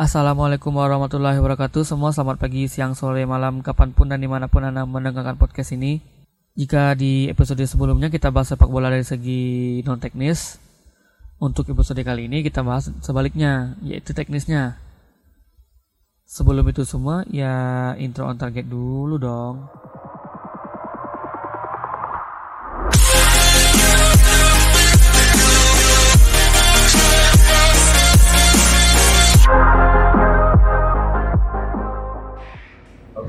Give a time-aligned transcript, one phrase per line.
[0.00, 1.84] Assalamualaikum warahmatullahi wabarakatuh.
[1.84, 5.76] Semua selamat pagi, siang, sore, malam Kapan pun dan di mana pun Anda mendengarkan podcast
[5.76, 6.00] ini.
[6.56, 10.56] Jika di episode sebelumnya kita bahas sepak bola dari segi non-teknis
[11.36, 14.80] Untuk episode kali ini kita bahas sebaliknya Yaitu teknisnya.
[16.24, 19.68] Sebelum itu semua ya intro on target dulu dong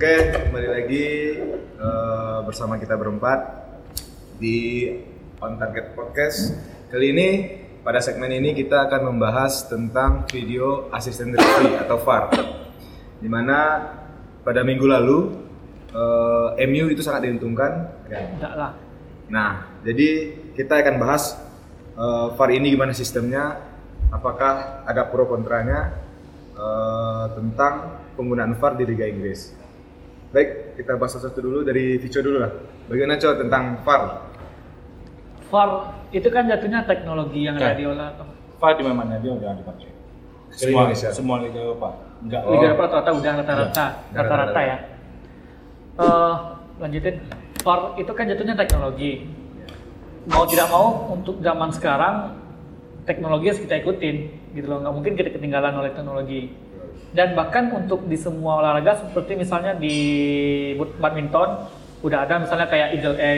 [0.01, 1.05] Oke, kembali lagi
[1.77, 3.37] eh, bersama kita berempat
[4.41, 4.89] di
[5.37, 6.57] On Target Podcast.
[6.89, 7.27] Kali ini
[7.85, 12.33] pada segmen ini kita akan membahas tentang video asisten referee atau VAR.
[13.21, 13.77] Di mana
[14.41, 15.37] pada minggu lalu
[15.93, 17.93] eh, MU itu sangat diuntungkan.
[18.09, 18.25] kan?
[18.41, 18.73] Enggak lah
[19.29, 21.37] Nah, jadi kita akan bahas
[21.93, 23.53] eh, VAR ini gimana sistemnya,
[24.09, 25.93] apakah ada pro kontranya
[26.57, 29.60] eh, tentang penggunaan VAR di Liga Inggris.
[30.31, 32.51] Baik, kita bahas satu dulu dari Vico dulu lah.
[32.87, 34.01] Bagaimana Co tentang VAR?
[35.51, 35.69] VAR
[36.15, 38.15] itu kan jatuhnya teknologi yang ada di olah
[38.55, 39.91] VAR di mana dia udah dipakai.
[39.91, 41.09] Di Semua Indonesia?
[41.11, 41.89] semua liga Eropa.
[42.23, 42.41] Enggak.
[42.47, 42.51] Oh.
[42.55, 44.15] Liga Eropa rata-rata udah rata-rata, Iya.
[44.23, 44.77] rata-rata ya.
[45.99, 46.35] Eh,
[46.79, 47.15] lanjutin.
[47.61, 49.11] VAR itu kan jatuhnya teknologi.
[50.31, 52.39] Mau tidak mau untuk zaman sekarang
[53.03, 54.15] teknologi harus kita ikutin
[54.55, 54.79] gitu loh.
[54.79, 56.55] Nggak mungkin kita ketinggalan oleh teknologi.
[57.11, 59.95] Dan bahkan untuk di semua olahraga seperti misalnya di
[60.95, 61.67] badminton
[62.01, 63.33] udah ada misalnya kayak eagle A.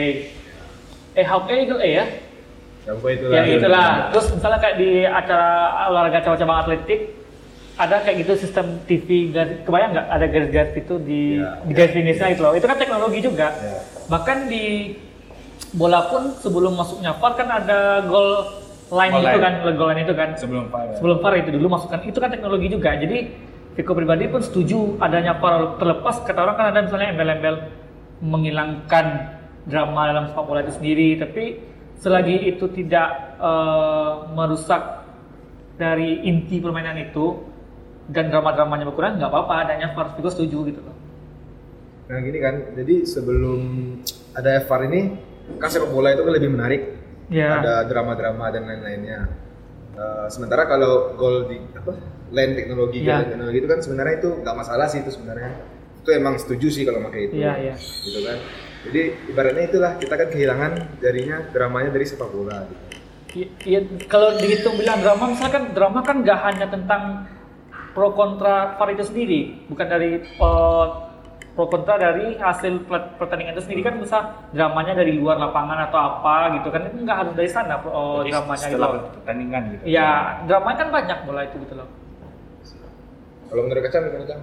[1.12, 2.06] Eh, how A eagle A ya?
[2.84, 5.48] Ya, apa itu ya itulah terus misalnya kayak di acara
[5.88, 7.16] olahraga cabang-cabang atletik
[7.74, 11.92] ada kayak gitu sistem TV garis kebayang nggak ada garis-garis itu di Ya, di garis
[11.92, 13.80] finishnya itu loh itu kan teknologi juga Ya.
[14.06, 14.94] bahkan di
[15.72, 18.52] bola pun sebelum masuknya VAR kan ada goal
[18.92, 19.40] line Goal itu line.
[19.40, 20.84] kan goal line itu kan Sebelum VAR.
[20.84, 20.94] ya.
[20.94, 23.18] sebelum VAR itu dulu masukkan itu kan teknologi juga jadi
[23.74, 26.22] Viko pribadi pun setuju adanya VAR terlepas.
[26.22, 27.54] Kata orang kan ada misalnya embel-embel
[28.22, 29.06] menghilangkan
[29.66, 31.18] drama dalam sepak bola itu sendiri.
[31.18, 31.44] Tapi
[31.98, 35.02] selagi itu tidak eh, merusak
[35.74, 37.42] dari inti permainan itu
[38.06, 39.54] dan drama-dramanya berkurang nggak apa-apa.
[39.66, 40.94] Adanya VAR Viko setuju gitu loh.
[42.04, 43.60] Nah gini kan, jadi sebelum
[44.36, 45.00] ada VAR ini,
[45.58, 46.82] kan sepak bola itu kan lebih menarik.
[47.32, 49.43] ya Ada drama-drama dan lain-lainnya.
[49.94, 51.94] Eh, sementara kalau gol di apa
[52.34, 53.22] line teknologi Ya.
[53.22, 55.54] gol teknologi itu kan sebenarnya itu nggak masalah sih itu sebenarnya.
[56.02, 57.34] Itu emang setuju sih kalau pakai itu.
[57.38, 57.74] Iya, iya.
[57.78, 58.38] Gitu kan.
[58.84, 59.00] Jadi
[59.32, 62.84] ibaratnya itulah kita kan kehilangan jadinya dramanya dari sepak bola gitu.
[63.66, 67.26] Iya, kalau dihitung bilang drama, misalkan drama kan nggak hanya tentang
[67.90, 70.86] pro kontra VAR itu sendiri, bukan dari eh,
[71.54, 74.18] pro kontra dari hasil per- pertandingan itu sendiri kan bisa
[74.50, 78.34] dramanya dari luar lapangan atau apa gitu kan itu nggak harus dari sana oh, Jadi
[78.34, 78.74] dramanya gitu.
[78.74, 79.82] setelah pertandingan gitu.
[79.86, 80.10] Iya,
[80.50, 81.88] dramanya kan banyak bola itu gitu loh.
[83.46, 84.42] Kalau menurut Kacan gimana Cang?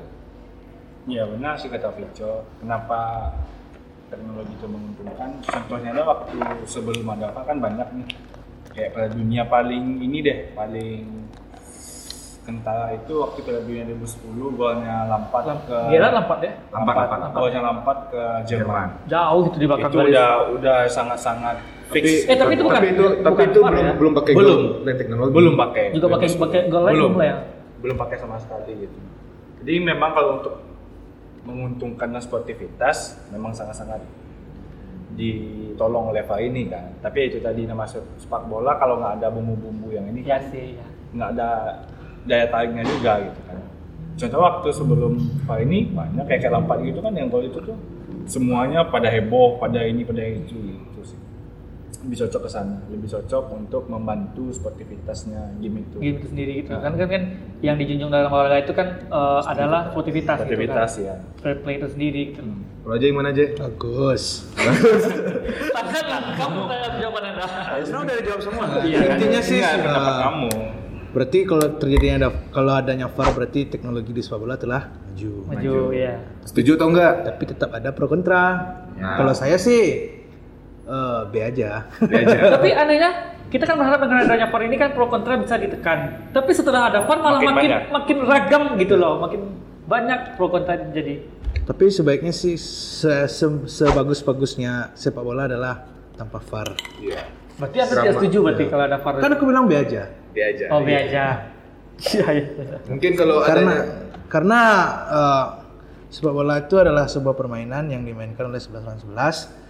[1.09, 2.47] Iya benar sih kata Vico.
[2.63, 2.99] Kenapa
[4.07, 5.29] teknologi itu menguntungkan?
[5.43, 8.07] Contohnya ada waktu sebelum ada VAR kan banyak nih.
[8.72, 11.28] Kayak pada dunia paling ini deh, paling
[12.51, 17.39] kentara itu waktu Piala Dunia 2010 golnya Lampard ke Gila lampat ya, Lampard, Lampard, Lampard.
[17.39, 18.88] golnya Lampard ke Jerman.
[19.07, 20.12] jauh gitu di belakang Itu garis.
[20.12, 21.56] udah udah sangat-sangat
[21.90, 22.06] fix.
[22.25, 23.94] Eh, tapi itu bukan- tapi itu, tapi bukan itu VAR belum ya?
[23.95, 24.51] belum pakai Belum.
[24.51, 25.31] gol line teknologi.
[25.34, 27.35] belum pakai Juga pakai pakai gol lain belum belum ya?
[27.81, 28.97] belum pakai sama sekali gitu
[29.59, 30.53] jadi memang kalau untuk
[31.41, 32.97] menguntungkan sportivitas
[33.29, 34.00] memang sangat-sangat
[35.11, 40.07] ditolong oleh ini kan tapi itu tadi nama sepak bola kalau nggak ada bumbu-bumbu yang
[40.07, 40.66] ini Iya kan sih.
[40.73, 40.85] Ya.
[41.11, 41.50] nggak ada
[42.24, 43.58] daya tariknya juga gitu kan
[44.12, 47.78] contoh waktu sebelum VAR ini banyak kayak kayak Lampard gitu kan yang gol itu tuh
[48.26, 51.18] semuanya pada heboh pada ini pada itu gitu sih
[52.02, 56.74] lebih cocok ke sana lebih cocok untuk membantu sportivitasnya game itu Game itu sendiri gitu
[56.74, 56.82] Nah.
[56.82, 57.24] kan kan kan
[57.62, 61.42] yang dijunjung dalam olahraga itu kan eh, adalah sportivitas, sportivitas gitu ya kan.
[61.42, 62.42] Fair play itu sendiri gitu.
[62.42, 62.62] Hmm.
[62.82, 63.46] Kalau aja gimana aja?
[63.53, 64.24] Bagus.
[65.70, 67.46] Tangan kamu tanya jawaban anda.
[67.86, 68.64] Sebenarnya udah dijawab semua.
[68.82, 70.52] Iya, Intinya sih Ingat pendapat uh, kamu.
[71.11, 75.31] Berarti kalau terjadinya ada kalau adanya VAR berarti teknologi di sepak bola telah maju.
[75.47, 76.16] Maju ya.
[76.43, 77.13] Setuju atau enggak?
[77.28, 78.43] Tapi tetap ada pro kontra.
[78.96, 79.16] Ya.
[79.16, 79.81] Kalau saya sih
[80.81, 81.87] eh B aja.
[82.55, 83.11] Tapi anehnya
[83.47, 86.31] kita kan berharap dengan adanya VAR ini kan pro kontra bisa ditekan.
[86.31, 87.81] Tapi setelah ada VAR malah Makin makin banyak.
[87.91, 89.41] makin ragam gitu loh, makin
[89.85, 91.19] banyak pro kontra jadi.
[91.61, 95.84] Tapi sebaiknya sih se se- sebagus-bagusnya sepak bola adalah
[96.16, 96.72] tanpa VAR.
[96.97, 97.28] Iya.
[97.59, 99.14] Berarti anda tidak setuju berarti kalau ada VAR?
[99.19, 100.03] Kan aku bilang B aja.
[100.39, 100.66] Aja.
[100.72, 101.51] oh, be aja.
[102.01, 102.47] Iya, iya.
[102.89, 103.78] Mungkin kalau Karena ada
[104.31, 104.61] karena
[105.11, 105.45] eh,
[106.07, 109.61] sepak bola itu adalah sebuah permainan yang dimainkan oleh 11 lawan 11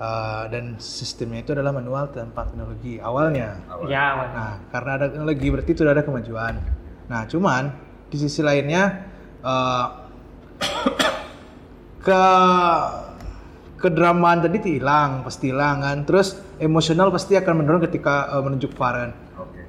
[0.00, 3.60] Uh, dan sistemnya itu adalah manual tanpa teknologi awalnya.
[3.84, 4.32] Ya, mana?
[4.32, 6.56] Nah, karena ada teknologi berarti sudah ada kemajuan.
[7.04, 7.68] Nah, cuman
[8.08, 9.04] di sisi lainnya
[9.44, 9.86] eh,
[12.08, 12.22] ke
[13.76, 18.94] kedramaan tadi hilang pasti hilang kan terus emosional pasti akan menurun ketika eh, menunjuk VAR
[19.04, 19.12] kan.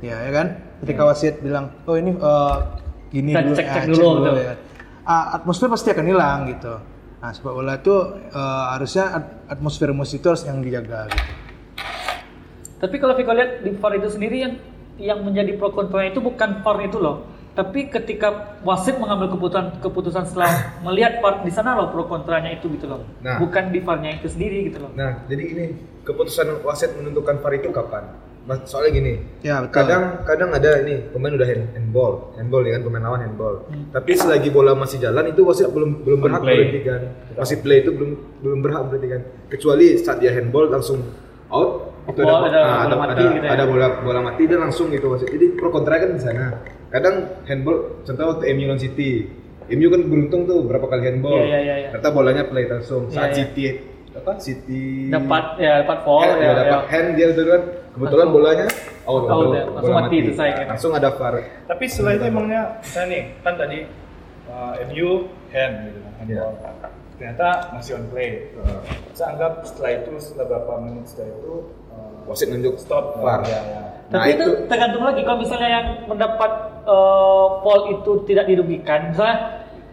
[0.01, 0.47] Ya ya kan
[0.81, 2.57] ketika wasit bilang oh ini eh,
[3.09, 4.31] gini Kita dulu cek- eh, cek dulu, gitu.
[4.35, 4.53] ya.
[5.01, 6.73] Ah, atmosfer pasti akan hilang gitu
[7.17, 7.95] nah sepak bola itu
[8.27, 11.31] eh, harusnya at- atmosfer emosi itu harus yang dijaga gitu
[12.77, 14.53] Tapi kalau Viko lihat di VAR itu sendiri yang
[14.97, 17.29] yang menjadi pro kontra itu bukan VAR itu loh.
[17.51, 20.49] Tapi ketika wasit mengambil keputusan keputusan setelah
[20.85, 23.05] melihat VAR di sana loh pro kontranya itu gitu loh.
[23.21, 23.37] Nah.
[23.37, 24.89] Bukan di VAR-nya itu sendiri gitu loh.
[24.97, 25.65] Nah, jadi ini
[26.01, 28.17] keputusan wasit menentukan VAR itu kapan?
[28.41, 29.13] Mas- Soalnya gini,
[29.45, 33.21] ya betul kadang kadang ada ini pemain udah hand, handball, handball ya kan pemain lawan
[33.21, 33.55] handball.
[33.69, 33.85] Hmm.
[33.93, 36.57] Tapi selagi bola masih jalan itu wasit belum belum berhak play.
[36.57, 37.01] berhentikan.
[37.37, 38.11] Masih play itu belum
[38.41, 39.21] belum berhak berhentikan.
[39.45, 41.05] Kecuali saat dia handball langsung
[41.53, 43.51] out itu Ball, ada ah, bola mati ada, gitu ya.
[43.53, 45.29] ada bola bola mati dan langsung gitu wasit.
[45.29, 46.45] Jadi pro kontra kan di sana.
[46.89, 49.29] Kadang handball contoh waktu MU lawan City.
[49.69, 51.45] MU kan beruntung tuh berapa kali handball.
[51.45, 51.89] Iya, iya, iya, iya.
[51.93, 53.05] Ternyata bolanya play langsung.
[53.13, 53.45] Saat iya.
[53.45, 53.63] City
[54.11, 56.43] apa City Dapat ya dapat foul hand, ya.
[56.43, 56.87] ya, dapat ya.
[56.91, 57.61] hand dia itu kan
[57.91, 58.67] kebetulan Langsung- bolanya
[59.03, 60.67] out, out bola- langsung bola mati itu saya kira.
[60.69, 61.35] langsung ada VAR
[61.65, 63.79] Tapi setelah itu emangnya misalnya nih kan tadi
[64.47, 65.09] uh, MU
[65.49, 66.53] hand gitu kan handball.
[67.13, 68.49] Ternyata masih on play.
[69.13, 71.53] Saya anggap setelah itu setelah berapa menit setelah itu
[71.91, 73.81] uh, wasit nunjuk stop VAR Ya, ya.
[74.09, 76.51] nah Tapi itu, itu tergantung lagi kalau misalnya yang mendapat
[77.61, 79.37] foul itu tidak dirugikan, misalnya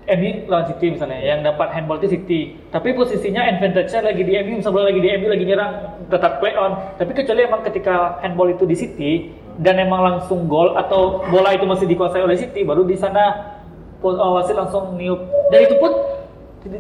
[0.09, 4.65] MU lawan City misalnya, yang dapat handball itu City, tapi posisinya advantage-nya lagi di MU,
[4.65, 5.73] misalnya lagi di MU lagi nyerang,
[6.09, 6.73] tetap play on.
[6.97, 9.13] Tapi kecuali emang ketika handball itu di City
[9.61, 13.57] dan emang langsung gol atau bola itu masih dikuasai oleh City, baru di sana
[14.01, 15.21] eh, wasit langsung niup.
[15.53, 15.93] Dan itu pun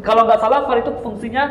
[0.03, 1.45] kalau nggak salah VAR itu fungsinya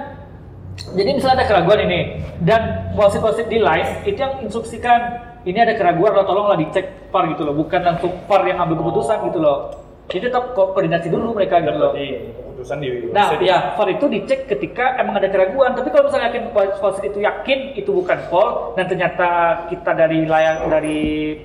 [0.94, 6.14] jadi misalnya ada keraguan ini dan wasit-wasit di live itu yang instruksikan ini ada keraguan
[6.14, 9.87] lo tolonglah dicek VAR gitu loh, bukan langsung VAR yang ambil keputusan gitu loh.
[10.08, 11.92] Jadi tetap ko- koordinasi dulu mereka gitu loh.
[11.92, 15.76] Berarti keputusan di Nah, ya VAR itu dicek ketika emang ada keraguan.
[15.76, 19.30] Tapi kalau misalnya yakin wasit itu yakin itu bukan foul dan ternyata
[19.68, 21.00] kita dari layar dari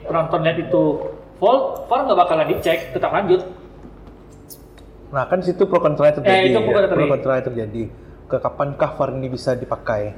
[0.06, 0.82] penonton lihat itu
[1.42, 3.42] foul, VAR nggak bakalan dicek, tetap lanjut.
[5.12, 6.32] Nah kan situ pro kontra terjadi.
[6.32, 7.12] Eh, itu pro kontra pro terjadi.
[7.12, 7.82] kontra terjadi.
[8.30, 10.14] Ke kapankah VAR ini bisa dipakai?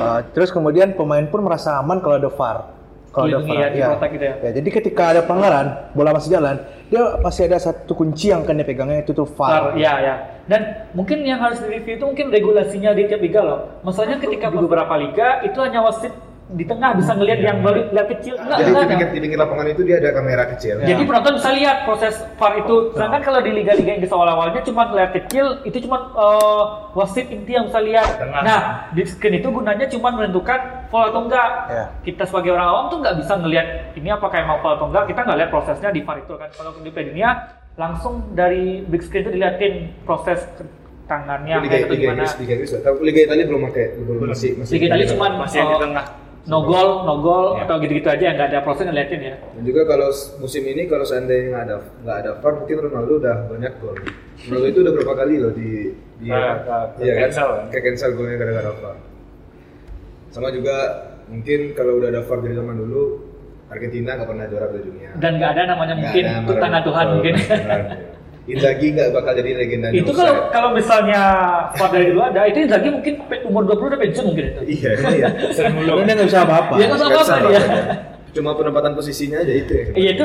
[0.00, 2.81] Uh, terus kemudian pemain pun merasa aman kalau ada VAR.
[3.12, 4.34] Kalau ada VAR, ya, diprotek gitu ya.
[4.40, 6.56] Ya, jadi ketika ada pelanggaran, bola masih jalan,
[6.88, 9.76] dia masih ada satu kunci yang akan dia pegangnya itu tuh VAR.
[9.76, 10.14] VAR, ya ya.
[10.48, 13.58] Dan mungkin yang harus direview itu mungkin regulasinya di tiap liga loh.
[13.84, 16.10] Masalahnya ketika di beberapa liga itu hanya wasit
[16.52, 18.34] di tengah bisa ngelihat yang beli lihat kecil.
[18.36, 19.16] Enggak, jadi di enggak, pinggir, enggak.
[19.16, 22.76] di pinggir lapangan itu dia ada kamera kecil Jadi penonton bisa lihat proses VAR itu.
[22.92, 27.66] Sedangkan kalau di liga-liga Inggris awal-awalnya cuma lihat kecil, itu cuma eh, wasit inti yang
[27.72, 28.08] bisa lihat.
[28.20, 28.42] Tengah.
[28.44, 28.60] Nah,
[28.92, 30.60] di screen itu gunanya cuma menentukan
[30.92, 31.50] foul atau enggak.
[31.72, 31.84] Ya.
[32.04, 33.66] Kita sebagai orang awam tuh nggak bisa ngelihat
[33.96, 35.04] ini apakah emang foul atau enggak.
[35.08, 36.48] Kita nggak lihat prosesnya di VAR itu kan.
[36.52, 37.30] Kalau di Dunia
[37.80, 40.44] langsung dari big screen itu diliatin proses
[41.08, 42.14] tangannya Liga, kayak gitu Liga gimana.
[42.16, 45.68] Inggris Liga Inggris Liga Italia belum pakai belum masih masih Liga Italia cuma masih yang
[45.68, 46.04] di eh, tengah.
[46.42, 47.64] No goal, no goal Ya.
[47.64, 49.34] atau gitu-gitu aja nggak ada proses ngeliatin ya.
[49.38, 53.36] dan juga kalau musim ini kalau seandainya nggak ada nggak ada VAR mungkin Ronaldo udah
[53.46, 53.96] banyak gol
[54.42, 55.70] Ronaldo itu udah berapa kali loh di
[56.16, 56.58] di Nah,
[56.98, 57.64] iya kan cancel kan?
[57.68, 58.96] ke cancel golnya gara-gara VAR
[60.28, 60.76] sama juga
[61.26, 63.02] mungkin kalau udah ada VAR dari zaman dulu
[63.68, 66.82] Argentina nggak pernah juara Piala Dunia Dan nggak ada namanya Nggak mungkin ada itu tangan.
[66.82, 67.34] Tuhan mungkin.
[68.42, 68.58] Ya.
[68.58, 71.22] Inzaghi nggak bakal jadi legenda itu kalau kalau misalnya
[71.78, 74.60] dari dulu ada, itu Inzaghi mungkin umur 20 udah pensiun mungkin itu.
[74.74, 75.94] iya iya Sering mulu.
[75.94, 76.74] Karena dia nggak bisa apa-apa.
[76.74, 77.60] Dia nggak usah Nggak apa-apa bisa dia.
[77.62, 78.10] apa-apa.
[78.32, 80.24] cuma penempatan posisinya aja itu ya Iya itu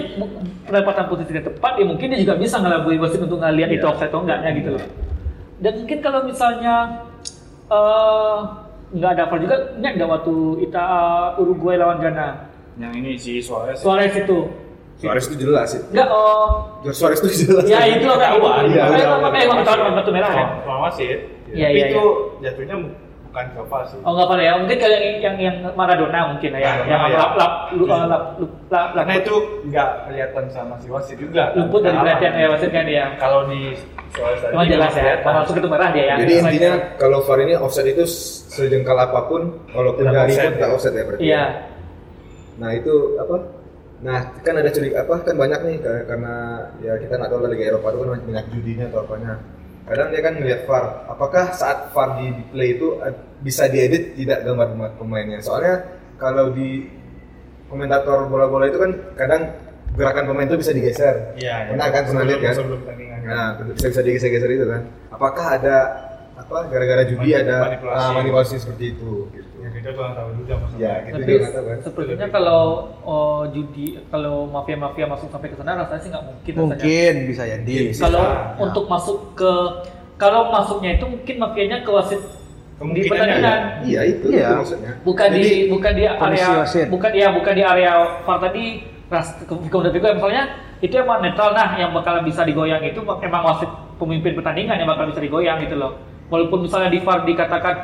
[0.64, 3.92] penempatan posisinya tepat ya mungkin dia juga bisa ngelabuin wasit untuk ngeliat itu Iya.
[3.92, 4.84] offside atau enggaknya gitu loh.
[5.58, 6.76] Dan mungkin kalau misalnya
[7.68, 8.38] eh
[8.90, 10.34] nggak ada VAR juga, ingat nggak waktu
[10.64, 12.28] kita eh, Uruguay lawan Ghana,
[12.78, 13.78] Yang ini si Suarez.
[13.78, 14.48] Suarez itu,
[14.98, 18.64] Suarez itu jelas sih nggak oh Suarez itu jelas ya itu loh nggak itu, Ketahuan.
[18.66, 19.30] Iya, eh iya, iya.
[19.38, 20.46] eh emang tahu kartu merah ya?
[20.66, 21.20] Lawan wasit.
[21.48, 22.04] Iya, Tapi iya, itu
[22.42, 22.76] jatuhnya
[23.28, 24.00] bukan ke VAR sih.
[24.02, 27.18] Oh apa ya, mungkin kayak yang yang, yang Maradona mungkin ya, yang, ya.
[27.20, 28.24] lap lap lap lap
[28.74, 29.36] lap Karena lap- itu
[29.70, 31.54] nggak kelihatan sama si wasit juga.
[31.54, 31.62] kan?
[31.62, 33.06] luput dari perhatian ya wasit kan dia.
[33.22, 33.62] Kalau di
[34.16, 35.22] Suarez tadi Cuma jelas ya, kelihatan.
[35.22, 36.16] kalau masuk itu merah dia ya.
[36.18, 38.04] Jadi intinya kalau VAR ini offset itu
[38.50, 39.42] sejengkal apa pun,
[39.78, 40.74] walaupun offset, pun tak ya.
[40.74, 41.22] offset ya berarti.
[41.22, 41.44] Iya.
[42.58, 43.36] Nah itu apa?
[43.98, 45.16] Nah kan ada curiga apa?
[45.22, 46.34] Kan banyak nih ka- karena
[46.80, 49.34] ya kita nggak tahu Liga Eropa itu kan banyak judinya atau apanya.
[49.84, 50.86] Kadang dia kan ngelihat VAR.
[51.08, 55.40] Apakah saat VAR di play itu eh, bisa diedit tidak gambar pema- pemainnya?
[55.40, 55.82] Soalnya
[56.16, 56.92] kalau di
[57.66, 59.42] komentator bola-bola itu kan kadang
[59.94, 61.16] gerakan pemain itu bisa digeser.
[61.34, 62.54] Iya, Pernah kan pernah lihat kan?
[62.56, 62.80] Sebelum.
[63.28, 64.82] Nah, bisa bisa digeser-geser itu kan.
[65.10, 65.78] Apakah ada
[66.38, 67.98] apa gara-gara judi Manip- ada manipulasi.
[67.98, 69.47] ah, manipulasi seperti itu gitu.
[69.88, 70.84] Ya kita kurang tahu juga maksudnya.
[70.84, 71.78] Ya, kita Tapi juga tahu kan.
[71.80, 72.62] sepertinya kalau
[73.08, 76.52] oh, judi, kalau mafia-mafia masuk sampai ke sana rasanya sih nggak mungkin.
[76.52, 76.68] rasanya.
[76.76, 77.76] Mungkin bisa jadi.
[77.96, 78.36] Kalau Ya.
[78.60, 79.52] untuk masuk ke
[80.20, 83.62] kalau masuknya itu mungkin mafianya ke wasit di Kemungkinannya pertandingan.
[83.88, 84.44] Iya itu, Iya.
[84.44, 84.92] itu maksudnya.
[85.08, 86.86] Bukan di Jadi, bukan di area wasit.
[86.92, 87.92] bukan ya bukan di area
[88.28, 88.66] VAR tadi
[89.08, 90.44] ras kemudian juga misalnya
[90.78, 95.08] itu emang netral nah yang bakalan bisa digoyang itu emang wasit pemimpin pertandingan yang bakal
[95.08, 95.96] bisa digoyang gitu loh.
[96.28, 97.76] Walaupun misalnya di VAR dikatakan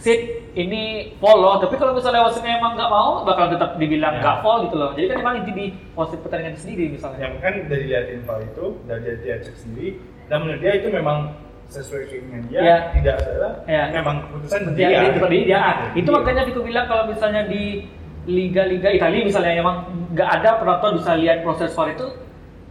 [0.00, 0.82] sit ini
[1.16, 4.20] foul loh, tapi kalau misalnya wasitnya emang nggak mau bakal tetap dibilang Ya.
[4.20, 4.90] nggak foul gitu loh.
[4.92, 7.18] Jadi kan emang inti di wasit pertandingan itu sendiri misalnya.
[7.20, 9.88] yang kan dari liatin VAR itu dari dia, dia cek sendiri
[10.26, 11.18] dan menurut dia itu memang
[11.66, 12.76] sesuai keinginan dia Ya.
[12.90, 13.82] tidak salah Ya.
[13.92, 15.56] memang keputusan Ya, dia itu dia.
[15.56, 17.86] Ah, itu makanya Viko bilang kalau misalnya di
[18.24, 19.76] liga-liga Italia misalnya emang
[20.10, 22.06] nggak ada penonton bisa lihat proses VAR itu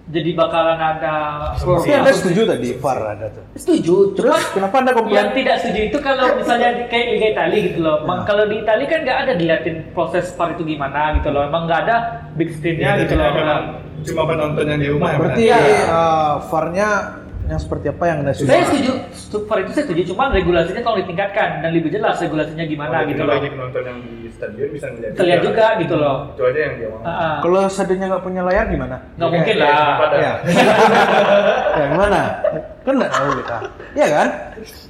[0.10, 1.16] jadi bakalan ada
[1.54, 3.44] Tapi anda setuju tadi VAR ada tuh.
[3.54, 5.14] Setuju, cuma Terus kenapa anda komplain?
[5.16, 7.96] yang tidak setuju itu kalau misalnya di, kayak Liga Italia gitu loh.
[8.02, 11.46] Emang kalau di Italia kan nggak ada diliatin proses VAR itu gimana gitu loh.
[11.46, 11.96] Emang nggak ada
[12.34, 13.30] big screen-nya Ya, gitu loh.
[14.00, 15.58] cuma penonton yang di rumah yang Berarti Iya.
[15.86, 16.90] eh, VAR-nya
[17.50, 18.48] yang seperti apa yang anda setuju?
[18.48, 18.92] Saya setuju,
[19.42, 23.34] VAR itu saya setuju, cuman regulasinya tolong ditingkatkan dan lebih jelas regulasinya gimana gitu loh.
[23.36, 26.18] bagi penonton yang di stadion bisa ngeliat Kita lihat juga gitu loh.
[26.30, 27.38] itu aja yang dia mau ah.
[27.42, 28.96] Kalau seandainya nggak punya layar gimana?
[29.16, 29.90] Nggak mungkin Ya, lah.
[29.98, 30.34] pada- Ya.
[31.74, 32.20] ya gimana?
[32.80, 33.58] Kan nggak tahu kita.
[33.94, 34.28] Iya kan?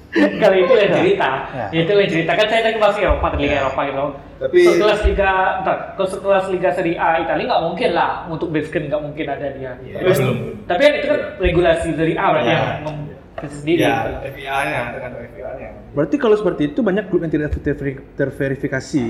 [0.10, 1.66] Kalau itu yang cerita, Ya.
[1.72, 4.06] itu yang cerita kan saya lagi masuk Eropa, Liga Eropa gitu.
[4.40, 5.30] Tapi- sekelas Liga,
[5.62, 9.26] entar, kalau sekelas Liga Serie A Italia nggak mungkin lah untuk base screen nggak mungkin
[9.28, 9.72] ada dia.
[9.78, 10.38] Iya, Tapi, belum.
[10.66, 12.58] tapi kan itu kan regulasi dari A berarti Ya.
[12.58, 13.08] yang mem-
[13.40, 13.80] sendiri.
[13.80, 14.18] ya gitu.
[14.36, 19.06] FIA-nya dengan FIA-nya Berarti kalau seperti itu banyak klub yang tidak ter- terverifikasi.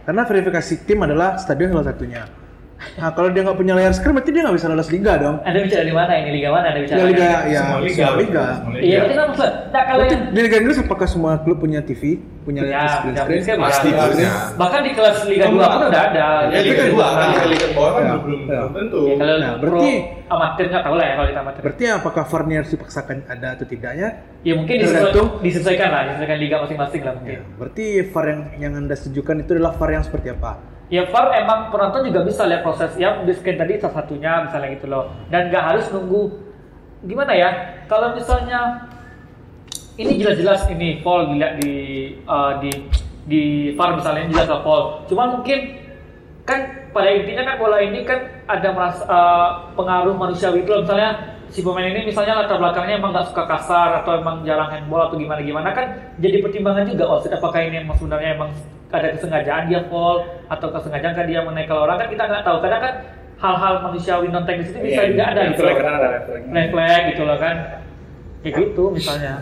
[0.00, 2.24] Karena verifikasi tim adalah stadion salah satunya.
[2.96, 5.36] Nah kalau dia nggak punya layar screen berarti dia nggak bisa lolos liga dong.
[5.42, 6.66] Anda bicara di mana ini liga mana?
[6.66, 6.96] Anda bicara?
[6.96, 7.94] Ya liga ya Semua liga.
[7.94, 8.44] semua liga.
[8.50, 8.82] Semua liga.
[8.82, 9.52] Iya, berarti kan maksud.
[9.70, 12.02] Nah kalau yang di Liga Inggris apakah semua klub punya TV,
[12.40, 13.40] punya Ya, screen ya, screen?
[13.42, 14.32] screen Pasti Ya, punya.
[14.56, 16.26] Bahkan di kelas Liga 2 pun udah ada.
[16.42, 18.14] Ya, Jadi Liga kan- dua kan, Liga Liga bawah kan Ya.
[18.18, 18.60] belum Ya.
[18.70, 19.00] tentu.
[19.02, 21.60] Ya, kalau Nah, pro berarti- amatir nggak tahu lah ya kalau kita amatir.
[21.60, 24.08] Berarti apakah VAR ini harus dipaksakan ada atau tidaknya?
[24.40, 27.34] Ya mungkin disesuaikan, disesuaikan lah, disesuaikan liga masing-masing lah mungkin.
[27.36, 30.69] Ya, berarti VAR yang yang anda setujukan itu adalah VAR yang seperti apa?
[30.90, 34.68] Ya VAR emang penonton juga bisa lihat proses ya di scan tadi salah satunya misalnya
[34.74, 35.04] gitu loh.
[35.30, 36.22] Dan nggak harus nunggu
[37.06, 37.50] gimana ya
[37.86, 38.90] kalau misalnya
[39.96, 41.74] ini jelas-jelas ini foul dilihat di
[42.26, 42.72] uh, di
[43.24, 43.42] di
[43.78, 45.80] VAR misalnya jelas lah foul cuma mungkin
[46.44, 50.82] kan pada intinya kan bola ini kan ada merasa, uh, pengaruh manusiawi itu loh.
[50.82, 55.10] Misalnya si pemain ini misalnya latar belakangnya emang nggak suka kasar atau emang jarang handball
[55.10, 55.86] atau gimana gimana kan
[56.22, 58.50] jadi pertimbangan juga wasit apakah ini emang sebenarnya emang
[58.90, 62.82] ada kesengajaan dia foul atau kesengajaan kan dia menekel orang kan kita nggak tahu kadang
[62.82, 62.94] kan
[63.40, 67.06] hal-hal manusiawi non teknis itu bisa Iya, juga ada gitu loh karena ada refleks.
[67.10, 67.56] gitu loh kan
[68.40, 69.34] kayak gitu misalnya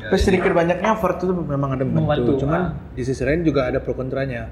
[0.00, 2.68] Ya, Tapi sedikit banyaknya VAR itu memang ada membantu, Membantu, cuman ah.
[2.96, 4.48] di sisi lain juga ada pro kontranya.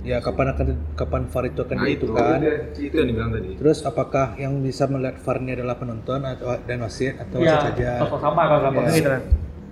[0.00, 2.38] Ya kapan akan kapan VAR itu akan Nah, itu, dibutuhkan?
[2.38, 2.50] itu,
[2.80, 3.50] itu yang dibilang tadi.
[3.56, 7.74] Terus apakah yang bisa melihat VAR ini adalah penonton atau dan wasit atau ya wasit
[7.74, 7.90] saja?
[8.06, 8.94] sama kalau sama Ya.
[8.94, 9.22] gitu kan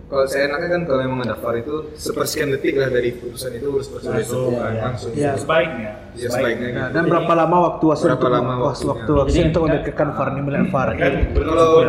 [0.06, 3.66] Kalau saya enaknya kan kalau memang ada VAR itu sepersekian detik lah dari putusan itu
[3.68, 4.82] harus proses Langsung, itu kan, ya.
[4.84, 5.10] langsung.
[5.12, 5.30] Iya.
[5.36, 5.90] Sebaiknya.
[6.12, 6.94] Ya, sebaiknya Nah, gitu.
[6.94, 8.86] dan berapa lama waktu wasit Berapa untuk lama waktunya?
[8.88, 10.88] waktu wasit Jadi, untuk kan- memikirkan VAR ini melihat VAR?
[10.92, 11.82] Kan Kalau-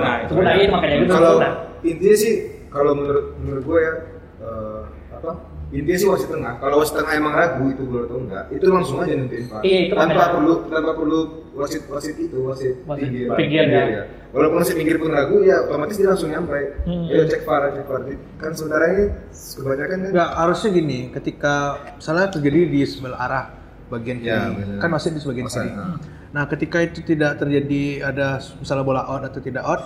[0.51, 1.35] iya makanya gitu kalau
[1.83, 2.33] intinya sih
[2.67, 3.93] kalau menurut menurut gue ya
[4.39, 5.31] eh, apa
[5.69, 8.97] intinya sih wasit tengah kalau wasit tengah emang ragu itu benar atau enggak itu langsung
[8.97, 10.31] aja nentuin VAR Iya, itu tanpa makanya.
[10.31, 11.19] perlu tanpa perlu
[11.53, 14.03] wasit wasit itu wasit, Wasit pinggir, pinggir, ya.
[14.29, 17.05] walaupun wasit pinggir pun ragu ya otomatis dia langsung nyampe Hmm.
[17.05, 18.01] ya cek VAR cek VAR
[18.37, 21.55] kan sementara ini kebanyakan kan Enggak, harusnya gini, ketika
[21.93, 23.45] misalnya terjadi di sebelah arah
[23.87, 25.71] bagian kiri, Ya, kan wasit di sebagian Masa- kiri.
[25.73, 25.97] nah.
[26.27, 29.81] Nah, ketika itu tidak terjadi ada misalnya bola out atau tidak out,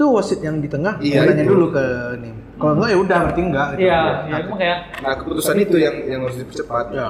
[0.00, 1.52] itu wasit yang di tengah Iya, mau nanya itu.
[1.52, 1.84] dulu ke
[2.16, 2.30] ini.
[2.56, 3.80] Kalau enggak ya udah berarti enggak gitu.
[3.82, 7.08] iya Nah, ya itu makanya nah keputusan itu yang yang harus dipercepat Ya.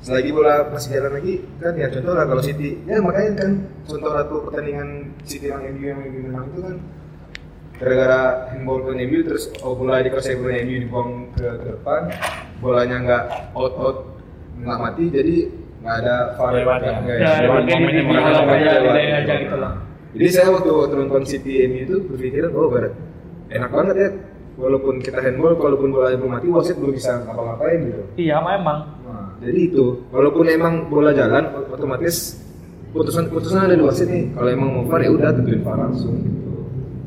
[0.00, 3.50] selagi bola masih jalan lagi kan ya contoh lah kalau City ya makanya kan
[3.84, 4.88] contoh satu pertandingan
[5.22, 6.76] City yang MU yang MU menang itu kan
[7.74, 12.00] gara-gara handball ke MU terus oh, bola dikuasai bola MU dibuang ke, ke depan
[12.58, 13.22] bolanya nggak
[13.52, 13.98] out out
[14.56, 15.36] nggak mati jadi
[15.80, 16.92] nggak ada VAR Lewat ya.
[16.94, 18.94] nggak ya Lewat mungkin momen di yang di halang lewat, aja lewat.
[18.96, 19.72] di aja gitu loh
[20.10, 22.94] jadi saya waktu, nonton City MU itu berpikiran oh berat
[23.50, 24.08] enak banget ya
[24.58, 29.34] walaupun kita handball walaupun bola belum mati wasit belum bisa ngapa-ngapain gitu iya memang Nah,
[29.42, 32.38] jadi itu, walaupun emang bola jalan, otomatis
[32.94, 34.30] putusan putusan ada di wasit nih.
[34.34, 36.14] Kalau emang mau VAR ya udah tentuin VAR langsung.
[36.14, 36.50] Gitu.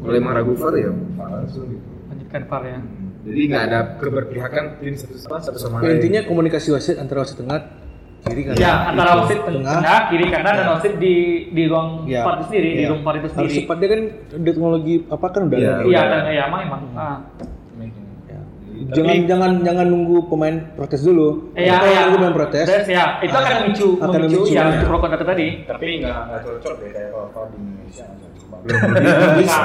[0.04, 1.66] Kalau emang ragu VAR ya VAR langsung.
[1.72, 1.88] Gitu.
[2.12, 2.80] lanjutkan VAR ya
[3.24, 5.96] Jadi nggak ada keberpihakan tim satu sama satu sama lain.
[5.96, 7.83] intinya komunikasi wasit antara wasit tengah
[8.24, 8.54] kiri kan.
[8.56, 9.76] ya antara wasit tengah.
[9.78, 10.72] tengah kiri kanan dan Ya.
[10.74, 11.16] wasit di
[11.50, 12.24] di ruang Ya.
[12.24, 12.90] VAR itu sendiri di Ya.
[12.90, 14.02] ruang VAR itu Harus sendiri cepat dia kan
[14.42, 15.70] teknologi apa kan udah Iya.
[15.70, 15.84] ada.
[15.84, 17.18] iya dan ya emang emang ah.
[18.26, 18.40] Ya.
[18.92, 21.54] Jangan jangan jangan nunggu pemain protes dulu.
[21.54, 22.00] Iya, Kalau iya.
[22.04, 24.82] nunggu pemain protes, Terus ya, itu akan memicu, Akan memicu, memicu, ya, ya.
[24.84, 25.48] pro kontra tadi.
[25.64, 28.06] Tapi nggak nggak cocok deh kayak kalau kalau di Indonesia.
[28.64, 28.80] Belum
[29.40, 29.60] Bisa.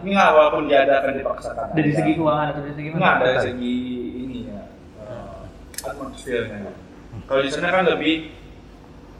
[0.00, 1.66] Ini nggak walaupun diadakan dipaksakan.
[1.74, 3.20] Dari segi keuangan atau dari segi Nggak mana?
[3.20, 3.76] dari segi
[4.16, 4.60] ini ya
[5.04, 6.72] eh, atmosfernya.
[7.26, 8.40] Kalau di sana kan lebih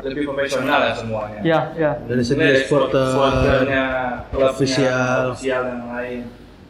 [0.00, 1.40] lebih profesional ya semuanya.
[1.44, 1.92] Ya, ya.
[2.08, 3.86] dari segi supporter, supporternya,
[4.32, 5.20] klubnya, official.
[5.36, 6.22] official yang lain.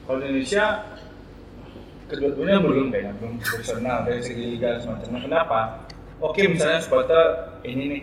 [0.06, 0.64] Kalau di Indonesia
[2.10, 5.20] kedua-duanya belum kayaknya belum profesional dari segi liga semacamnya.
[5.22, 5.60] Kenapa?
[6.20, 8.02] Oke misalnya supporter ini nih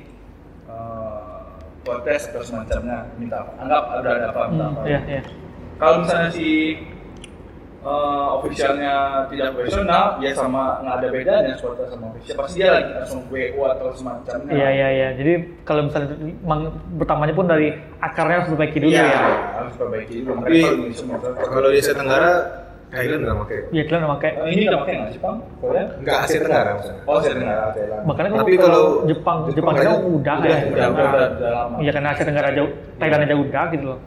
[0.71, 1.37] eh,
[1.83, 3.51] protes atau semacamnya minta apa?
[3.61, 4.81] anggap udah ada apa minta apa.
[4.87, 5.23] Iya, iya.
[5.77, 6.47] Kalau misalnya si
[7.87, 8.93] eh, officialnya
[9.31, 12.35] tidak profesional, ya sama nggak ada bedanya supporter sama official.
[12.35, 14.51] Pasti dia lagi langsung WO atau semacamnya.
[14.51, 15.09] Iya, iya, iya.
[15.15, 16.59] Jadi kalau misalnya memang
[16.99, 17.67] pertamanya pun dari
[18.03, 19.19] akarnya harus diperbaiki dulu Iya, ya.
[19.55, 20.31] harus perbaiki dulu.
[20.43, 22.31] Tapi kalau Kalau di Asia Tenggara,
[22.87, 23.57] Thailand nggak pakai.
[23.75, 24.31] Ya kalian udah pakai.
[24.31, 25.35] Eh, ini udah pakai nggak Jepang?
[25.59, 25.83] Korea?
[25.99, 27.01] Nggak Asia Tenggara maksudnya.
[27.03, 28.01] Oh, Asia Tenggara, Thailand.
[28.07, 30.57] Makanya Tapi kalau, kalau Jepang, Jepang Jepang, aja Jepang udah, udah, ya.
[30.71, 31.75] udah, udah, udah, udah lama.
[31.83, 33.99] Iya karena Asia Tenggara jauh, Thailand aja udah gitu loh.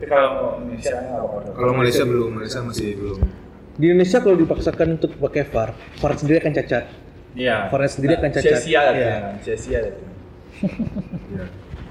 [0.00, 1.48] Tapi kalau Indonesia nggak apa-apa.
[1.52, 3.18] Kalau Malaysia belum, Malaysia masih belum.
[3.72, 6.84] di Indonesia kalau dipaksakan untuk pakai VAR, VAR sendiri akan cacat.
[7.32, 7.68] Iya.
[7.68, 8.52] VAR sendiri akan cacat.
[8.58, 9.08] Sia-sia lah Iya.
[9.10, 9.92] kan, sia-sia lah.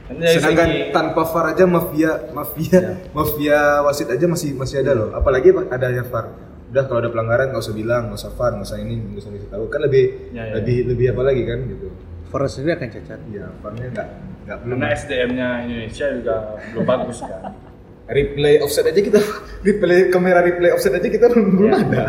[0.09, 2.79] Dari Sedangkan segi- tanpa VAR aja mafia mafia
[3.11, 5.09] mafia wasit aja masih masih ada loh.
[5.11, 6.25] Apalagi ada yang VAR.
[6.69, 9.31] Udah kalau ada pelanggaran nggak usah bilang, nggak usah VAR, nggak usah ini, nggak usah
[9.31, 9.63] dikasih tahu.
[9.67, 10.53] Kan lebih Ya, ya.
[10.57, 11.87] lebih lebih apa lagi kan gitu.
[12.25, 13.19] VAR sendiri akan cacat.
[13.27, 14.07] Iya, VAR-nya nggak
[14.45, 14.77] nggak belum.
[14.77, 16.35] karena SDM-nya Indonesia juga
[16.69, 17.41] belum bagus kan.
[18.09, 19.21] Replay offset aja kita
[19.67, 21.79] replay kamera replay offset aja kita belum belum Iya.
[21.85, 22.03] ada.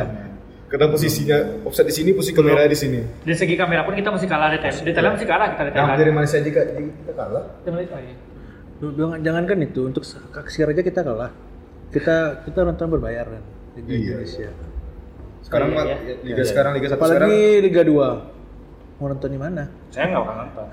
[0.65, 3.03] Karena posisinya offset di sini, posisi kamera di sini.
[3.21, 4.55] Dari segi kamera pun kita masih kalah.
[4.55, 5.99] Di Thailand masih kalah kita di Yang Thailand.
[5.99, 7.45] dari Malaysia juga kita kalah.
[7.61, 8.15] Di Malaysia, iya.
[8.79, 11.31] Duh, Jangan, jangan kan itu untuk kaksiar aja kita kalah.
[11.91, 12.17] Kita
[12.47, 13.43] kita nonton berbayar kan
[13.77, 14.23] di Iya.
[14.23, 14.51] Indonesia.
[15.43, 16.15] Sekarang Iya, iya.
[16.23, 18.40] liga sekarang liga satu sekarang Apalagi Liga 2.
[19.01, 19.65] Mau nonton di mana?
[19.89, 20.65] Saya nggak bakal nonton.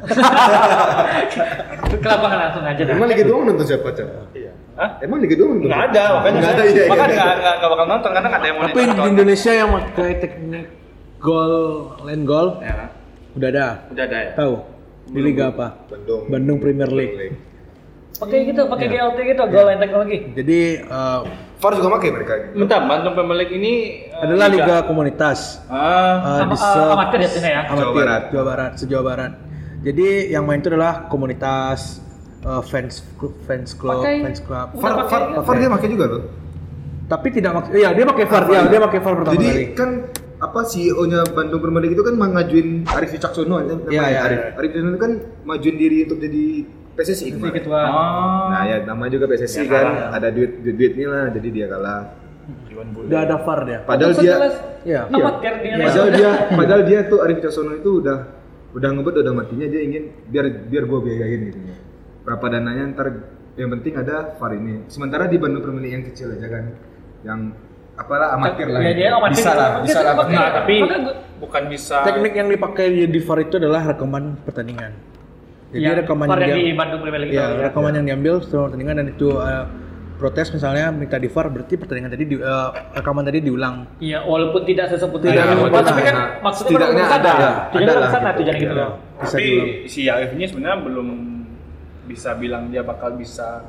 [1.97, 2.93] Kenapa nggak langsung aja dah?
[2.93, 4.07] Emang Liga 2 nonton siapa, Cak?
[4.33, 4.51] Iya.
[4.75, 4.89] Hah?
[4.99, 5.63] Emang Liga 2 nonton?
[5.63, 6.85] Nggak ada, makanya Nggak ada, iya, iya.
[6.91, 9.07] makanya nggak nggak nggak bakal nonton karena nggak ada yang mau Tapi di.
[9.07, 10.65] Indonesia yang pakai teknik
[11.17, 11.53] gol
[12.03, 12.75] line goal Ya,
[13.33, 13.67] udah ada.
[13.89, 14.31] udah ada ya.
[14.35, 14.53] Tahu?
[15.07, 15.67] Di liga apa?
[15.87, 16.21] Bandung.
[16.27, 17.15] Bandung Premier League.
[18.13, 19.07] Pakai gitu, pakai Iya.
[19.07, 20.17] GLT gitu, goal line teknologi.
[20.35, 21.19] Jadi eh,
[21.57, 22.33] VAR juga pakai mereka.
[22.51, 23.73] Bentar, Bandung Premier League ini
[24.05, 25.61] eh, adalah liga komunitas.
[25.65, 27.61] Ah, Eh, Ama- di se- eh, amatir ya sini ya.
[27.65, 28.21] amatir, Jawa Barat.
[28.29, 29.31] Jawa Barat, se-Jawa Barat.
[29.79, 32.01] Jadi yang main itu adalah komunitas
[32.39, 34.67] eh, fans club, fans club, Pakai- fans club.
[34.71, 35.43] Udah VAR, pakai VAR.
[35.43, 36.23] VAR dia pakai juga loh.
[37.07, 39.63] Tapi tidak mak iya dia pakai VAR, ya, dia pakai VAR pertama Jadi kali.
[39.73, 39.89] kan
[40.37, 44.37] apa CEO-nya Bandung Premier League itu kan mengajuin Arif Wicaksono namanya Iya, iya, Arif.
[44.37, 44.47] iya.
[44.53, 45.11] Arif Wicaksono itu kan
[45.43, 46.45] majuin diri untuk jadi
[46.97, 47.53] PSSI kemarin.
[47.61, 47.81] ketua.
[47.85, 48.49] oh.
[48.49, 50.09] Nah ya nama juga PSSI Ya, kan kalah.
[50.17, 52.01] ada duit duit duitnya lah jadi dia kalah.
[52.77, 53.79] Udah ada VAR dia.
[53.83, 55.01] Padahal dia jelas Iya.
[55.09, 56.29] Padahal dia
[56.59, 58.17] padahal dia tuh Arif Wicaksono itu udah
[58.71, 61.59] udah ngebet udah matinya dia ingin biar biar gua biayain gitu.
[62.23, 63.07] Berapa dananya ntar
[63.57, 64.85] yang penting ada VAR ini.
[64.87, 66.65] Sementara di Bandung Premier League yang kecil aja kan
[67.25, 67.39] yang
[67.97, 68.79] apalah amatir lah.
[68.79, 70.13] Iya, dia amatir bisa lah, bisa lah.
[70.29, 70.75] Nah, tapi
[71.41, 74.93] bukan bisa Teknik yang dipakai di VAR itu adalah rekaman pertandingan.
[75.67, 77.59] Jadi Yang rekaman yang yang di Bandung Premier League ya, ya.
[77.67, 79.65] rekaman yang diambil setelah pertandingan dan itu eh,
[80.17, 83.75] protes misalnya minta di VAR berarti pertandingan tadi di, eh, rekaman tadi diulang.
[83.99, 87.83] Iya, walaupun tidak sesempurna sempurna, dibuat, tapi kan nah, maksudnya setidaknya pada ada, ada, ya,
[87.83, 88.41] ada lah sana gitu.
[88.55, 88.85] gitu.
[89.19, 89.69] Bisa tapi diulang.
[89.91, 91.07] si Arif ini sebenarnya belum
[92.07, 93.67] bisa bilang dia bakal bisa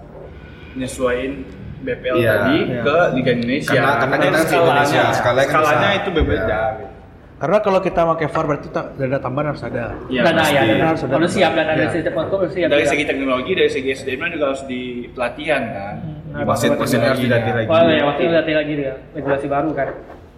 [0.79, 1.33] nyesuaiin
[1.79, 2.83] BPL Iya, tadi iya.
[2.83, 3.71] ke Liga Indonesia.
[3.75, 5.99] Karena- karena kita skalanya, se-Indonesia, skalanya kan skalanya bisa.
[5.99, 6.47] itu berbeda.
[6.47, 6.63] Iya.
[6.79, 6.98] gitu.
[7.39, 9.95] Karena kalau kita pakai VAR berarti tak, dana tambahan harus ada.
[10.11, 10.87] Iya, dana ya, dana.
[10.91, 11.13] Harus ada.
[11.15, 11.95] Kalau siap dana dari Iya.
[11.95, 12.69] setiap klub harus siap.
[12.69, 12.91] dari ya.
[12.91, 14.81] segi teknologi, dari segi SDM juga harus di
[15.15, 15.95] pelatihan kan.
[16.29, 17.69] Nah, Wasit-wasitnya harus dilatih lagi.
[17.71, 19.89] Wah, ya, waktu itu latih lagi dia, regulasi baru kan.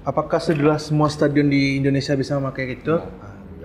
[0.00, 3.00] Apakah sudah semua stadion di Indonesia bisa memakai itu?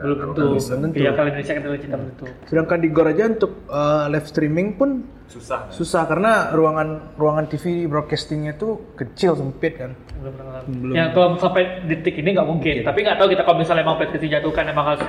[0.05, 0.41] Belum tentu.
[0.45, 0.97] Belum tentu.
[1.01, 2.25] Iya, kalau Indonesia kan terlalu cinta belum tentu.
[2.45, 4.89] Sedangkan di Gor aja untuk eh, live streaming pun
[5.25, 5.67] Susah.
[5.73, 9.91] susah karena ruangan ruangan TV broadcastingnya itu kecil sempit kan.
[10.21, 10.93] Belum pernah Belum.
[10.93, 12.73] Ya kalau sampai detik ini nggak mungkin.
[12.85, 15.01] Tapi nggak tahu kita kalau misalnya emang PSSI jatuhkan emang harus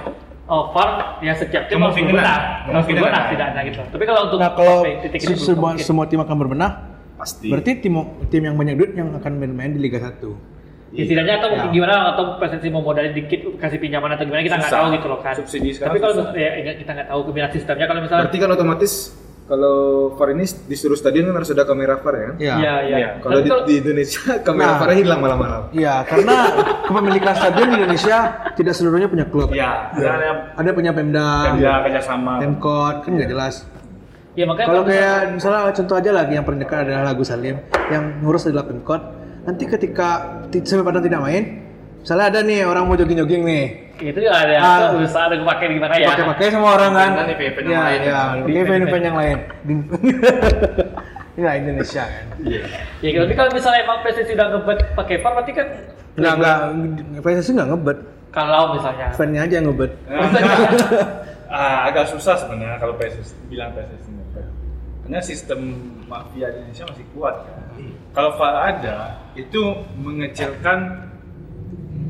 [0.49, 3.81] oh, VAR ya setiap tim harus berbenah, harus berbenah tidak ada gitu.
[3.93, 5.85] Tapi kalau untuk Nah kalau sampai titik semua, mungkin.
[5.85, 6.71] semua tim akan berbenah,
[7.19, 7.49] Pasti.
[7.51, 7.95] berarti tim
[8.33, 10.56] tim yang banyak duit yang akan bermain di Liga 1
[10.89, 11.67] Ya, setidaknya atau Ya.
[11.69, 15.19] gimana atau PSSI mau modalin dikit kasih pinjaman atau gimana kita nggak tahu gitu loh
[15.19, 15.35] kan.
[15.35, 16.33] Subsidi Tapi sekarang kalau susah.
[16.33, 18.93] ya, ya, kita nggak tahu kebiasaan sistemnya kalau misalnya Berarti kan otomatis
[19.47, 19.77] kalau
[20.13, 22.35] VAR ini di seluruh stadion kan harus ada kamera VAR ya kan?
[22.37, 22.55] Ya.
[22.57, 22.97] Iya, iya.
[22.97, 23.09] Iya.
[23.19, 24.79] Kalau di, di Indonesia kamera Nah.
[24.79, 25.63] VAR hilang malam-malam.
[25.71, 26.35] Iya, karena
[26.85, 28.17] kepemilikan stadion di Indonesia
[28.53, 29.49] tidak seluruhnya punya klub.
[29.51, 32.39] Ya, ada Ada punya Pemda, kerja kerjasama.
[32.39, 33.55] Pemkot, kan nggak jelas.
[34.35, 37.57] ya makanya Kalau kayak misalnya contoh aja lagi yang paling dekat adalah Lagu Salim,
[37.89, 39.03] yang ngurus adalah Pemkot.
[39.47, 40.09] Nanti ketika
[40.47, 41.45] ti- sampai Padang tidak main,
[41.99, 43.67] Misalnya ada nih orang mau jogging-jogging nih.
[43.99, 44.95] Itu juga ada Ah.
[44.95, 46.07] usaha ada pakai gimana ya.
[46.09, 47.11] Pakai-pakai sama orang kan.
[47.11, 47.99] Dengan event-event yang Ya, lain.
[47.99, 49.03] ya, Di pakai event-event event-event.
[49.03, 49.37] yang lain.
[49.67, 49.87] Di-
[51.37, 52.25] Ya Indonesia kan.
[53.03, 55.67] Ya tapi kalau misalnya emang PSSI udah ngebet pakai VAR berarti kan
[56.15, 56.59] Enggak enggak
[57.21, 57.99] PSSI enggak ngebet.
[58.31, 59.93] kalau misalnya Fan-nya aja yang ngebet.
[61.51, 64.47] ah, agak susah sebenarnya kalau PSSI bilang PSSI ngebet.
[65.07, 65.61] Karena sistem
[66.11, 67.63] mafia di Indonesia masih kuat kan.
[68.11, 69.63] Kalau VAR ada, itu
[70.03, 71.07] mengecilkan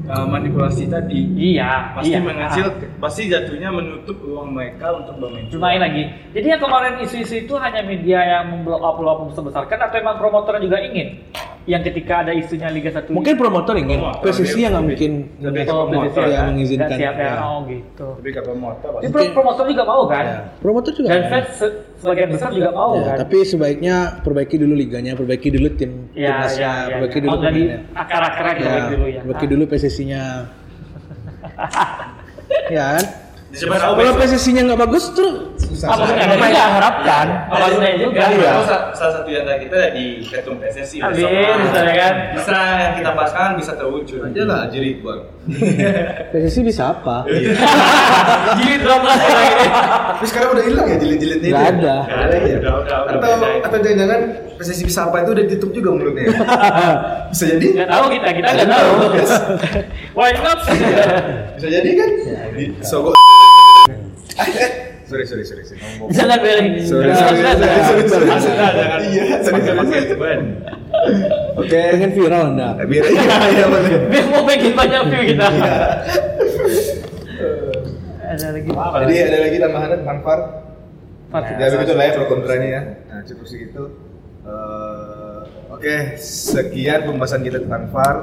[0.09, 1.29] uh, manipulasi tadi.
[1.37, 2.25] iya Pasti iya.
[2.25, 5.45] mengecil, pasti jatuhnya menutup ruang mereka untuk bermain.
[5.53, 6.09] Bermain lagi.
[6.33, 10.65] Jadi yang kemarin isu-isu itu hanya media yang memblow up up membesar-besarkan atau emang promotornya
[10.65, 11.21] juga ingin?
[11.67, 15.91] Yang ketika ada isunya Liga 1 Mungkin promotor ingin, PSSI yang nggak mungkin Lebih oh,
[15.91, 16.95] promotor yang ya, mengizinkan.
[16.95, 17.27] siap ya.
[17.27, 17.35] Ya.
[17.43, 18.07] Oh gitu.
[18.23, 19.11] Lebih ke promotor Jadi pasti.
[19.11, 20.25] pro- promotor juga mau kan?
[20.25, 20.39] Ya.
[20.57, 21.09] Promotor juga.
[21.11, 23.17] Dan fans se- sebagian besar juga mau Ya, kan?
[23.21, 26.87] tapi sebaiknya perbaiki dulu liganya, perbaiki dulu tim Ya, timnasnya, ya, ya.
[26.95, 27.79] perbaiki dulu Oh, dari pemainnya.
[27.95, 29.21] akar-akarnya Ya, diperbaiki dulu ya.
[29.21, 30.23] perbaiki dulu PSSI-nya.
[32.71, 33.05] ya kan?
[33.57, 35.87] Kalau PSSI-nya nggak bagus tuh Susah.
[35.91, 36.27] Apa maksudnya?
[36.31, 37.27] apa yang harapkan?
[37.51, 38.21] Apa maksudnya juga?
[38.23, 38.49] Iya.
[38.49, 42.15] Kalau sa- salah satu yang kita di ketum PSSI Amin, misalnya kan.
[42.33, 44.21] Bisa yang kita bahaskan bisa terwujud.
[44.23, 45.21] Aja lah jadi bang.
[46.33, 47.27] PSSI bisa apa?
[48.57, 49.67] Gini drama lagi.
[50.17, 51.77] Tapi sekarang udah hilang ya jilid-jilidnya Nggak itu?
[51.77, 51.97] ada.
[52.01, 52.59] Nggak ada ya?
[53.11, 53.31] Atau
[53.67, 54.21] atau jangan-jangan
[54.57, 56.23] PSSI bisa apa itu udah ditutup juga mulutnya.
[56.25, 56.33] ya?
[57.35, 57.67] Bisa jadi?
[57.77, 58.91] Nggak tahu kita, kita nggak tahu.
[60.17, 60.59] Why not?
[61.59, 62.11] Bisa jadi kan?
[62.55, 63.13] Di Sogok.
[65.07, 65.81] Sorry sorry sorry sorry.
[66.11, 66.83] Jangan beli.
[66.83, 70.41] Sorry, sorry, sorry, sorry, jangan Iya, sorry, sorry, ban.
[71.57, 71.81] Oke.
[71.95, 72.69] Pengen viral anda?
[72.85, 73.67] Biar iya iya.
[74.11, 75.47] Biar mau bikin banyak view kita.
[78.27, 78.69] Ada lagi.
[78.75, 80.41] Jadi ada lagi tambahan tentang VAR?
[81.31, 81.53] Pasti.
[81.59, 82.83] Ya begitu lah ya pro kontranya ya.
[83.07, 83.83] Nah cukup segitu.
[84.47, 88.17] Eh, Oke, sekian pembahasan kita tentang VAR.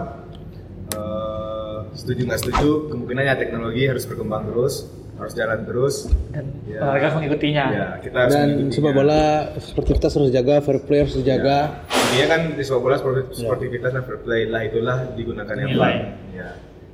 [0.91, 2.91] Eh, setuju nggak setuju?
[2.91, 5.95] Kemungkinannya teknologi harus berkembang terus, harus jalan terus.
[6.29, 6.79] Dan Ya.
[6.81, 7.65] olahraga harus mengikutinya.
[7.69, 8.73] Ya, kita harus Dan mengikutinya.
[8.73, 9.21] sepak bola
[9.57, 11.57] sportivitas harus jaga, fair play harus dijaga.
[11.87, 15.79] Intinya kan di sepak bola sporti- sportivitas dan fair play lah itulah digunakan yang Nilai.
[15.79, 16.03] baik.
[16.33, 16.49] Ya.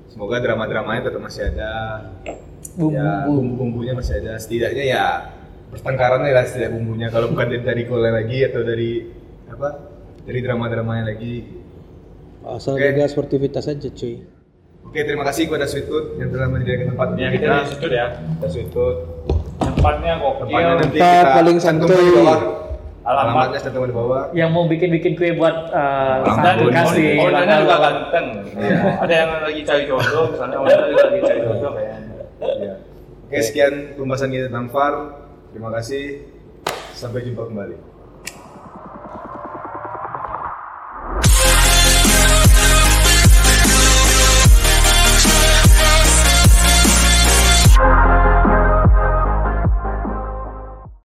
[0.10, 1.72] Semoga drama-dramanya tetap masih ada.
[2.76, 2.96] Bumbu.
[2.96, 4.36] Ya, bumbu-bumbunya masih ada.
[4.36, 5.04] Setidaknya ya
[5.70, 7.08] pertengkarannya lah setidak bumbunya.
[7.08, 8.92] Kalau bukan dari, dari golnya lagi atau dari
[9.48, 9.70] apa?
[10.24, 11.36] Dari drama-dramanya lagi.
[12.42, 12.84] Asal Oke.
[12.84, 14.39] jaga sportivitas aja cuy.
[14.90, 18.06] Oke, terima kasih kepada Sweetwood yang telah menyediakan tempat Ya kita di situ ya.
[18.18, 18.98] Kita Sweetwood.
[19.62, 20.66] Tempatnya Tempatnya gokil.
[20.82, 21.94] nanti kita paling santuy.
[21.94, 22.40] di bawah.
[23.06, 23.54] Alamat.
[23.54, 24.24] Alamatnya di bawah.
[24.34, 26.74] Yang mau bikin-bikin kue buat uh, tahun.
[26.74, 27.22] kasih.
[27.22, 28.28] Ulang juga ganteng.
[29.06, 32.14] Ada yang lagi cari jodoh, misalnya juga lagi cari jodoh kayaknya.
[32.42, 32.74] Ya.
[33.30, 34.94] Oke, sekian pembahasan kita tentang VAR.
[35.54, 36.26] Terima kasih.
[36.98, 37.99] Sampai jumpa kembali.